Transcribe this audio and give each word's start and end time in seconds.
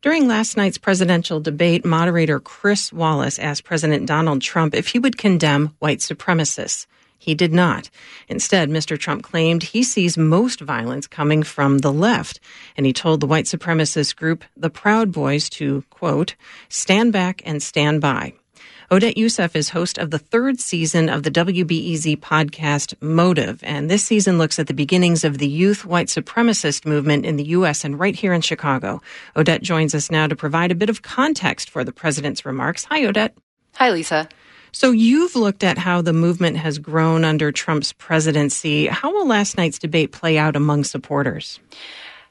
During 0.00 0.28
last 0.28 0.56
night's 0.56 0.78
presidential 0.78 1.40
debate, 1.40 1.84
moderator 1.84 2.38
Chris 2.38 2.92
Wallace 2.92 3.36
asked 3.36 3.64
President 3.64 4.06
Donald 4.06 4.40
Trump 4.42 4.72
if 4.72 4.86
he 4.86 5.00
would 5.00 5.18
condemn 5.18 5.74
white 5.80 5.98
supremacists. 5.98 6.86
He 7.18 7.34
did 7.34 7.52
not. 7.52 7.90
Instead, 8.28 8.70
Mr. 8.70 8.96
Trump 8.96 9.24
claimed 9.24 9.64
he 9.64 9.82
sees 9.82 10.16
most 10.16 10.60
violence 10.60 11.08
coming 11.08 11.42
from 11.42 11.78
the 11.78 11.92
left, 11.92 12.38
and 12.76 12.86
he 12.86 12.92
told 12.92 13.18
the 13.18 13.26
white 13.26 13.46
supremacist 13.46 14.14
group, 14.14 14.44
the 14.56 14.70
Proud 14.70 15.10
Boys, 15.10 15.50
to, 15.50 15.82
quote, 15.90 16.36
stand 16.68 17.12
back 17.12 17.42
and 17.44 17.60
stand 17.60 18.00
by. 18.00 18.34
Odette 18.90 19.16
Yousef 19.16 19.54
is 19.54 19.68
host 19.68 19.98
of 19.98 20.10
the 20.10 20.18
third 20.18 20.60
season 20.60 21.10
of 21.10 21.22
the 21.22 21.30
WBEZ 21.30 22.16
podcast 22.20 22.94
Motive, 23.02 23.62
and 23.62 23.90
this 23.90 24.02
season 24.02 24.38
looks 24.38 24.58
at 24.58 24.66
the 24.66 24.72
beginnings 24.72 25.24
of 25.24 25.36
the 25.36 25.46
youth 25.46 25.84
white 25.84 26.06
supremacist 26.06 26.86
movement 26.86 27.26
in 27.26 27.36
the 27.36 27.44
U.S. 27.48 27.84
and 27.84 28.00
right 28.00 28.16
here 28.16 28.32
in 28.32 28.40
Chicago. 28.40 29.02
Odette 29.36 29.60
joins 29.60 29.94
us 29.94 30.10
now 30.10 30.26
to 30.26 30.34
provide 30.34 30.70
a 30.70 30.74
bit 30.74 30.88
of 30.88 31.02
context 31.02 31.68
for 31.68 31.84
the 31.84 31.92
president's 31.92 32.46
remarks. 32.46 32.84
Hi, 32.84 33.04
Odette. 33.04 33.36
Hi, 33.74 33.90
Lisa. 33.90 34.26
So 34.72 34.90
you've 34.90 35.36
looked 35.36 35.64
at 35.64 35.76
how 35.76 36.00
the 36.00 36.14
movement 36.14 36.56
has 36.56 36.78
grown 36.78 37.24
under 37.24 37.52
Trump's 37.52 37.92
presidency. 37.92 38.86
How 38.86 39.12
will 39.12 39.26
last 39.26 39.58
night's 39.58 39.78
debate 39.78 40.12
play 40.12 40.38
out 40.38 40.56
among 40.56 40.84
supporters? 40.84 41.60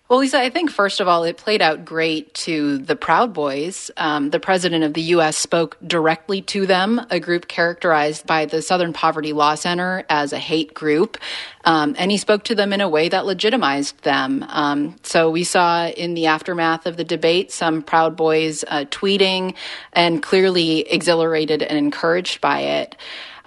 Well, 0.09 0.19
Lisa, 0.19 0.39
I 0.39 0.49
think 0.49 0.71
first 0.71 1.01
of 1.01 1.09
all, 1.09 1.25
it 1.25 1.35
played 1.35 1.61
out 1.61 1.83
great 1.83 2.33
to 2.35 2.77
the 2.77 2.95
Proud 2.95 3.33
Boys. 3.33 3.91
Um, 3.97 4.29
the 4.29 4.39
president 4.39 4.85
of 4.85 4.93
the 4.93 5.01
U.S. 5.01 5.35
spoke 5.35 5.75
directly 5.85 6.41
to 6.43 6.65
them, 6.65 7.05
a 7.09 7.19
group 7.19 7.49
characterized 7.49 8.25
by 8.25 8.45
the 8.45 8.61
Southern 8.61 8.93
Poverty 8.93 9.33
Law 9.33 9.55
Center 9.55 10.05
as 10.09 10.31
a 10.31 10.39
hate 10.39 10.73
group. 10.73 11.17
Um, 11.65 11.93
and 11.99 12.09
he 12.09 12.15
spoke 12.15 12.45
to 12.45 12.55
them 12.55 12.71
in 12.71 12.79
a 12.79 12.87
way 12.87 13.09
that 13.09 13.25
legitimized 13.25 14.01
them. 14.03 14.45
Um, 14.47 14.95
so 15.03 15.29
we 15.29 15.43
saw 15.43 15.87
in 15.87 16.13
the 16.13 16.27
aftermath 16.27 16.85
of 16.85 16.95
the 16.95 17.03
debate 17.03 17.51
some 17.51 17.81
Proud 17.81 18.15
Boys 18.15 18.63
uh, 18.69 18.85
tweeting 18.85 19.55
and 19.91 20.23
clearly 20.23 20.89
exhilarated 20.89 21.61
and 21.61 21.77
encouraged 21.77 22.39
by 22.39 22.61
it. 22.61 22.95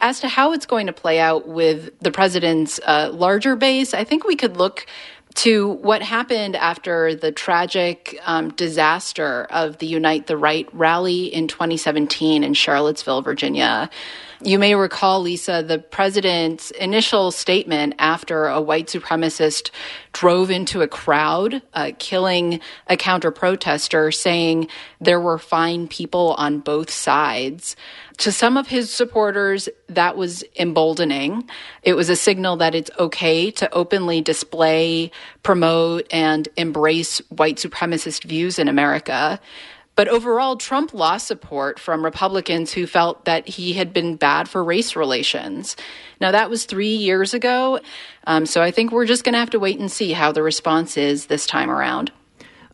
As 0.03 0.21
to 0.21 0.29
how 0.29 0.53
it's 0.53 0.67
going 0.67 0.87
to 0.89 0.95
play 0.95 1.21
out 1.21 1.49
with 1.49 1.99
the 2.01 2.11
president's 2.11 2.81
uh, 2.87 3.11
larger 3.13 3.57
base, 3.57 3.93
I 3.95 4.05
think 4.05 4.25
we 4.25 4.37
could 4.37 4.57
look 4.57 4.87
to 5.41 5.69
what 5.69 6.03
happened 6.03 6.55
after 6.55 7.15
the 7.15 7.33
tragic 7.33 8.21
um, 8.27 8.51
disaster 8.51 9.47
of 9.49 9.79
the 9.79 9.87
Unite 9.87 10.27
the 10.27 10.37
Right 10.37 10.69
rally 10.75 11.33
in 11.33 11.49
2017 11.49 12.45
in 12.45 12.53
Charlottesville, 12.53 13.23
Virginia. 13.23 13.89
You 14.43 14.59
may 14.59 14.75
recall, 14.75 15.23
Lisa, 15.23 15.63
the 15.67 15.79
president's 15.79 16.71
initial 16.73 17.31
statement 17.31 17.95
after 17.99 18.49
a 18.49 18.61
white 18.61 18.89
supremacist 18.89 19.71
drove 20.13 20.51
into 20.51 20.83
a 20.83 20.89
crowd, 20.89 21.63
uh, 21.73 21.93
killing 21.99 22.61
a 22.87 22.99
counter 22.99 23.31
protester, 23.31 24.11
saying 24.11 24.69
there 25.01 25.21
were 25.21 25.39
fine 25.39 25.89
people 25.89 26.35
on 26.37 26.59
both 26.59 26.91
sides. 26.91 27.77
To 28.21 28.31
some 28.31 28.59
of 28.59 28.69
his 28.69 28.93
supporters, 28.93 29.67
that 29.89 30.15
was 30.15 30.45
emboldening. 30.59 31.49
It 31.83 31.95
was 31.95 32.11
a 32.11 32.17
signal 32.17 32.59
that 32.59 32.75
it's 32.75 32.91
okay 32.99 33.51
to 33.53 33.73
openly 33.73 34.21
display, 34.21 35.11
promote, 35.43 36.07
and 36.13 36.47
embrace 36.59 37.23
white 37.31 37.57
supremacist 37.57 38.25
views 38.25 38.59
in 38.59 38.69
America. 38.69 39.41
But 39.97 40.09
overall, 40.09 40.57
Trump 40.57 40.93
lost 40.93 41.29
support 41.29 41.79
from 41.79 42.05
Republicans 42.05 42.75
who 42.75 42.87
felt 42.87 43.25
that 43.25 43.49
he 43.49 43.73
had 43.73 43.95
been 43.95 44.17
bad 44.17 44.51
for 44.51 44.63
race 44.63 44.97
relations. 44.97 45.75
Now, 46.21 46.31
that 46.31 46.51
was 46.51 46.67
three 46.67 46.95
years 46.95 47.33
ago. 47.33 47.81
Um, 48.27 48.45
so 48.45 48.61
I 48.61 48.71
think 48.71 48.93
we're 48.93 49.07
just 49.07 49.25
going 49.25 49.33
to 49.33 49.39
have 49.39 49.51
to 49.51 49.59
wait 49.59 49.79
and 49.79 49.91
see 49.91 50.13
how 50.13 50.31
the 50.31 50.43
response 50.43 50.99
is 50.99 51.27
this 51.27 51.47
time 51.47 51.71
around. 51.71 52.13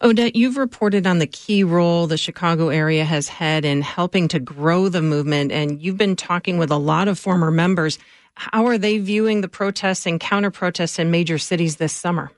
Odette, 0.03 0.37
you've 0.37 0.59
reported 0.59 1.07
on 1.07 1.19
the 1.21 1.27
key 1.27 1.65
role 1.65 2.07
the 2.07 2.19
Chicago 2.19 2.69
area 2.69 3.05
has 3.05 3.29
had 3.29 3.65
in 3.65 3.81
helping 3.81 4.29
to 4.29 4.39
grow 4.39 4.91
the 4.91 5.01
movement, 5.01 5.53
and 5.53 5.81
you've 5.81 5.97
been 5.97 6.17
talking 6.17 6.59
with 6.59 6.71
a 6.71 6.77
lot 6.77 7.09
of 7.09 7.19
former 7.19 7.51
members. 7.51 7.99
How 8.35 8.67
are 8.67 8.77
they 8.77 8.99
viewing 8.99 9.41
the 9.41 9.49
protests 9.49 10.05
and 10.05 10.21
counter 10.21 10.51
protests 10.51 10.99
in 10.99 11.11
major 11.11 11.39
cities 11.39 11.77
this 11.77 11.95
summer? 11.95 12.31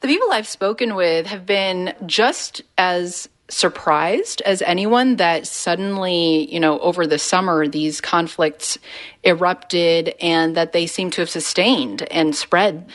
The 0.00 0.08
people 0.08 0.30
I've 0.30 0.46
spoken 0.46 0.94
with 0.94 1.26
have 1.26 1.44
been 1.44 1.94
just 2.06 2.62
as 2.78 3.28
surprised 3.48 4.40
as 4.42 4.62
anyone 4.62 5.16
that 5.16 5.48
suddenly, 5.48 6.52
you 6.52 6.60
know, 6.60 6.78
over 6.78 7.06
the 7.06 7.18
summer, 7.18 7.66
these 7.66 8.00
conflicts 8.00 8.78
erupted 9.24 10.14
and 10.20 10.56
that 10.56 10.72
they 10.72 10.86
seem 10.86 11.10
to 11.10 11.22
have 11.22 11.30
sustained 11.30 12.02
and 12.12 12.36
spread. 12.36 12.86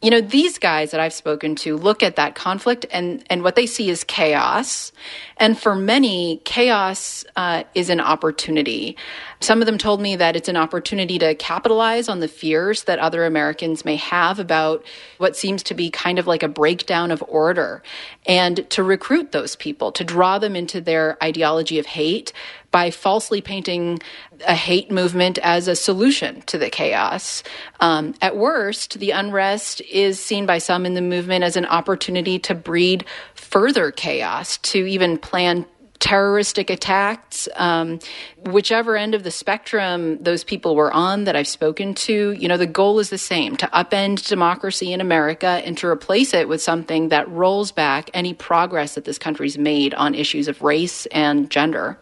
You 0.00 0.10
know, 0.10 0.20
these 0.20 0.58
guys 0.58 0.92
that 0.92 1.00
I've 1.00 1.12
spoken 1.12 1.56
to 1.56 1.76
look 1.76 2.04
at 2.04 2.14
that 2.16 2.36
conflict 2.36 2.86
and, 2.92 3.24
and 3.28 3.42
what 3.42 3.56
they 3.56 3.66
see 3.66 3.90
is 3.90 4.04
chaos. 4.04 4.92
And 5.38 5.58
for 5.58 5.74
many, 5.74 6.40
chaos 6.44 7.24
uh, 7.34 7.64
is 7.74 7.90
an 7.90 8.00
opportunity. 8.00 8.96
Some 9.40 9.60
of 9.60 9.66
them 9.66 9.76
told 9.76 10.00
me 10.00 10.14
that 10.14 10.36
it's 10.36 10.48
an 10.48 10.56
opportunity 10.56 11.18
to 11.18 11.34
capitalize 11.34 12.08
on 12.08 12.20
the 12.20 12.28
fears 12.28 12.84
that 12.84 13.00
other 13.00 13.24
Americans 13.24 13.84
may 13.84 13.96
have 13.96 14.38
about 14.38 14.84
what 15.18 15.36
seems 15.36 15.64
to 15.64 15.74
be 15.74 15.90
kind 15.90 16.20
of 16.20 16.28
like 16.28 16.44
a 16.44 16.48
breakdown 16.48 17.10
of 17.10 17.22
order 17.26 17.82
and 18.24 18.70
to 18.70 18.84
recruit 18.84 19.32
those 19.32 19.56
people, 19.56 19.90
to 19.90 20.04
draw 20.04 20.38
them 20.38 20.54
into 20.54 20.80
their 20.80 21.16
ideology 21.22 21.78
of 21.80 21.86
hate 21.86 22.32
by 22.70 22.90
falsely 22.90 23.40
painting 23.40 23.98
a 24.46 24.54
hate 24.54 24.90
movement 24.90 25.38
as 25.38 25.68
a 25.68 25.76
solution 25.76 26.42
to 26.42 26.58
the 26.58 26.70
chaos. 26.70 27.42
Um, 27.80 28.14
at 28.20 28.36
worst, 28.36 28.98
the 28.98 29.10
unrest 29.10 29.80
is 29.82 30.20
seen 30.20 30.46
by 30.46 30.58
some 30.58 30.84
in 30.84 30.94
the 30.94 31.02
movement 31.02 31.44
as 31.44 31.56
an 31.56 31.66
opportunity 31.66 32.38
to 32.40 32.54
breed 32.54 33.04
further 33.34 33.90
chaos, 33.90 34.58
to 34.58 34.86
even 34.86 35.18
plan 35.18 35.66
terroristic 35.98 36.70
attacks, 36.70 37.48
um, 37.56 37.98
whichever 38.46 38.96
end 38.96 39.14
of 39.14 39.24
the 39.24 39.30
spectrum 39.30 40.22
those 40.22 40.44
people 40.44 40.76
were 40.76 40.92
on 40.92 41.24
that 41.24 41.34
I've 41.34 41.48
spoken 41.48 41.94
to, 41.94 42.32
you 42.32 42.48
know, 42.48 42.56
the 42.56 42.66
goal 42.66 43.00
is 43.00 43.10
the 43.10 43.18
same 43.18 43.56
to 43.56 43.66
upend 43.68 44.26
democracy 44.28 44.92
in 44.92 45.00
America 45.00 45.60
and 45.64 45.76
to 45.78 45.88
replace 45.88 46.34
it 46.34 46.48
with 46.48 46.62
something 46.62 47.08
that 47.08 47.28
rolls 47.28 47.72
back 47.72 48.10
any 48.14 48.32
progress 48.32 48.94
that 48.94 49.04
this 49.04 49.18
country's 49.18 49.58
made 49.58 49.92
on 49.94 50.14
issues 50.14 50.46
of 50.46 50.62
race 50.62 51.06
and 51.06 51.50
gender. 51.50 51.98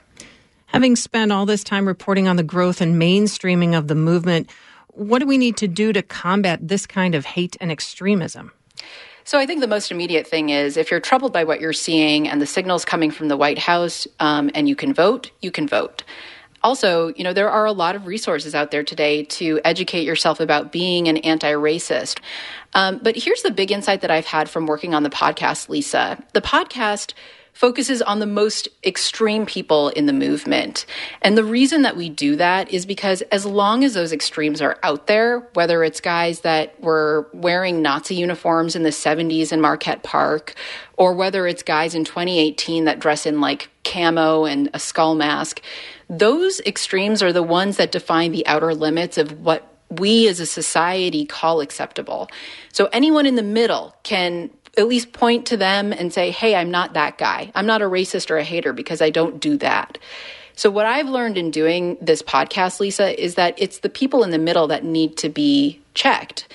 Having 0.67 0.97
spent 0.97 1.33
all 1.33 1.47
this 1.47 1.65
time 1.65 1.87
reporting 1.87 2.29
on 2.29 2.37
the 2.37 2.43
growth 2.43 2.81
and 2.81 3.01
mainstreaming 3.01 3.77
of 3.77 3.89
the 3.89 3.95
movement, 3.95 4.51
what 4.89 5.21
do 5.21 5.27
we 5.27 5.39
need 5.39 5.57
to 5.59 5.69
do 5.69 5.93
to 5.93 6.03
combat 6.03 6.67
this 6.67 6.87
kind 6.87 7.15
of 7.15 7.25
hate 7.25 7.57
and 7.61 7.71
extremism? 7.71 8.53
So 9.25 9.39
I 9.39 9.47
think 9.47 9.61
the 9.61 9.67
most 9.67 9.91
immediate 9.91 10.27
thing 10.27 10.51
is 10.51 10.77
if 10.77 10.91
you're 10.91 11.01
troubled 11.01 11.33
by 11.33 11.45
what 11.45 11.61
you're 11.61 11.73
seeing 11.73 12.29
and 12.29 12.41
the 12.41 12.47
signals 12.47 12.85
coming 12.85 13.11
from 13.11 13.29
the 13.29 13.37
White 13.37 13.59
House 13.59 14.07
um, 14.21 14.51
and 14.55 14.69
you 14.69 14.77
can 14.77 14.95
vote, 14.95 15.31
you 15.43 15.51
can 15.51 15.67
vote. 15.67 16.05
Also, 16.63 17.13
you 17.15 17.25
know, 17.25 17.33
there 17.33 17.51
are 17.51 17.65
a 17.65 17.73
lot 17.73 17.97
of 17.97 18.07
resources 18.07 18.55
out 18.55 18.71
there 18.71 18.83
today 18.83 19.25
to 19.25 19.61
educate 19.65 20.05
yourself 20.05 20.41
about 20.41 20.73
being 20.73 21.09
an 21.09 21.17
anti 21.19 21.53
racist. 21.53 22.21
Um, 22.75 22.99
but 23.03 23.17
here's 23.17 23.43
the 23.43 23.51
big 23.51 23.71
insight 23.71 24.01
that 24.01 24.11
I've 24.11 24.27
had 24.27 24.49
from 24.49 24.67
working 24.67 24.95
on 24.95 25.03
the 25.03 25.11
podcast, 25.11 25.69
Lisa. 25.69 26.23
The 26.33 26.41
podcast 26.41 27.13
focuses 27.57 28.03
on 28.03 28.19
the 28.19 28.27
most 28.27 28.69
extreme 28.85 29.47
people 29.47 29.89
in 29.89 30.05
the 30.05 30.13
movement. 30.13 30.85
And 31.23 31.39
the 31.39 31.45
reason 31.45 31.81
that 31.83 31.97
we 31.97 32.11
do 32.11 32.37
that 32.37 32.71
is 32.71 32.85
because 32.85 33.23
as 33.33 33.47
long 33.47 33.83
as 33.83 33.95
those 33.95 34.13
extremes 34.13 34.61
are 34.61 34.79
out 34.83 35.07
there, 35.07 35.41
whether 35.55 35.83
it's 35.83 36.03
guys 36.03 36.41
that 36.41 36.79
were 36.83 37.27
wearing 37.33 37.81
Nazi 37.81 38.15
uniforms 38.15 38.77
in 38.77 38.83
the 38.83 38.91
70s 38.91 39.53
in 39.53 39.63
Marquette 39.63 40.03
Park, 40.03 40.55
or 40.99 41.15
whether 41.15 41.47
it's 41.47 41.63
guys 41.63 41.95
in 41.95 42.05
2018 42.05 42.85
that 42.85 43.01
dress 43.01 43.25
in 43.25 43.41
like 43.41 43.71
camo 43.85 44.45
and 44.45 44.69
a 44.75 44.79
skull 44.79 45.15
mask, 45.15 45.63
those 46.11 46.61
extremes 46.61 47.23
are 47.23 47.33
the 47.33 47.43
ones 47.43 47.79
that 47.79 47.91
define 47.91 48.33
the 48.33 48.47
outer 48.47 48.75
limits 48.75 49.17
of 49.17 49.41
what 49.41 49.67
we 49.89 50.29
as 50.29 50.41
a 50.41 50.47
society 50.47 51.25
call 51.25 51.63
acceptable. 51.63 52.29
So 52.75 52.91
anyone 52.93 53.25
in 53.25 53.37
the 53.37 53.43
middle 53.43 53.97
can 54.03 54.51
at 54.77 54.89
least 54.89 55.13
point 55.13 55.47
to 55.47 55.57
them 55.57 55.93
and 55.93 56.13
say, 56.13 56.31
hey, 56.31 56.55
I'm 56.55 56.71
not 56.71 56.95
that 56.95 57.19
guy. 57.19 57.51
I'm 57.55 57.67
not 57.67 57.83
a 57.83 57.87
racist 57.87 58.31
or 58.31 58.37
a 58.37 58.45
hater 58.45 58.73
because 58.73 59.01
I 59.01 59.11
don't 59.11 59.41
do 59.41 59.57
that. 59.59 59.99
So, 60.55 60.71
what 60.71 60.87
I've 60.87 61.09
learned 61.09 61.37
in 61.37 61.51
doing 61.51 61.99
this 62.01 62.23
podcast, 62.23 62.81
Lisa, 62.81 63.23
is 63.23 63.35
that 63.35 63.55
it's 63.59 63.81
the 63.81 63.91
people 63.91 64.23
in 64.23 64.31
the 64.31 64.39
middle 64.39 64.67
that 64.69 64.85
need 64.85 65.19
to 65.19 65.29
be 65.29 65.81
checked. 65.93 66.49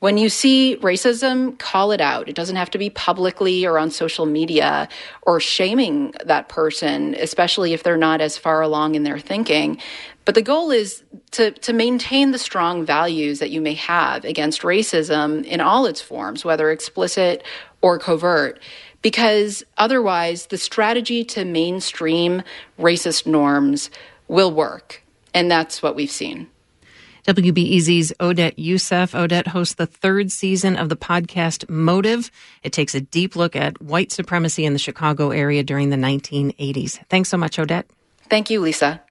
When 0.00 0.16
you 0.16 0.28
see 0.28 0.76
racism, 0.80 1.58
call 1.58 1.90
it 1.90 2.00
out. 2.00 2.28
It 2.28 2.36
doesn't 2.36 2.54
have 2.54 2.70
to 2.70 2.78
be 2.78 2.88
publicly 2.88 3.66
or 3.66 3.80
on 3.80 3.90
social 3.90 4.26
media 4.26 4.88
or 5.22 5.40
shaming 5.40 6.14
that 6.24 6.48
person, 6.48 7.16
especially 7.16 7.72
if 7.72 7.82
they're 7.82 7.96
not 7.96 8.20
as 8.20 8.38
far 8.38 8.62
along 8.62 8.94
in 8.94 9.02
their 9.02 9.18
thinking. 9.18 9.78
But 10.24 10.36
the 10.36 10.42
goal 10.42 10.70
is 10.70 11.02
to, 11.32 11.50
to 11.50 11.72
maintain 11.72 12.30
the 12.30 12.38
strong 12.38 12.84
values 12.84 13.40
that 13.40 13.50
you 13.50 13.60
may 13.60 13.74
have 13.74 14.24
against 14.24 14.62
racism 14.62 15.44
in 15.44 15.60
all 15.60 15.86
its 15.86 16.00
forms, 16.00 16.44
whether 16.44 16.70
explicit 16.70 17.42
or 17.80 17.98
covert, 17.98 18.60
because 19.02 19.62
otherwise 19.76 20.46
the 20.46 20.58
strategy 20.58 21.24
to 21.24 21.44
mainstream 21.44 22.42
racist 22.78 23.26
norms 23.26 23.90
will 24.26 24.52
work. 24.52 25.02
And 25.34 25.50
that's 25.50 25.82
what 25.82 25.94
we've 25.94 26.10
seen. 26.10 26.48
WBEZ's 27.26 28.12
Odette 28.20 28.56
Yousef. 28.56 29.14
Odette 29.14 29.48
hosts 29.48 29.74
the 29.74 29.86
third 29.86 30.32
season 30.32 30.76
of 30.76 30.88
the 30.88 30.96
podcast 30.96 31.68
Motive. 31.68 32.30
It 32.62 32.72
takes 32.72 32.94
a 32.94 33.02
deep 33.02 33.36
look 33.36 33.54
at 33.54 33.82
white 33.82 34.12
supremacy 34.12 34.64
in 34.64 34.72
the 34.72 34.78
Chicago 34.78 35.30
area 35.30 35.62
during 35.62 35.90
the 35.90 35.96
1980s. 35.96 36.98
Thanks 37.10 37.28
so 37.28 37.36
much, 37.36 37.58
Odette. 37.58 37.86
Thank 38.30 38.48
you, 38.48 38.60
Lisa. 38.60 39.02